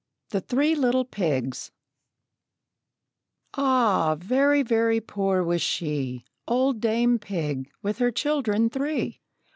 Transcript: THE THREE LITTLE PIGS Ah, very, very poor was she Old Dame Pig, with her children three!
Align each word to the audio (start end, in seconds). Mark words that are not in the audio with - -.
THE 0.29 0.41
THREE 0.41 0.73
LITTLE 0.73 1.05
PIGS 1.05 1.69
Ah, 3.53 4.15
very, 4.17 4.63
very 4.63 4.99
poor 4.99 5.43
was 5.43 5.61
she 5.61 6.25
Old 6.47 6.81
Dame 6.81 7.19
Pig, 7.19 7.69
with 7.83 7.99
her 7.99 8.09
children 8.09 8.67
three! 8.71 9.21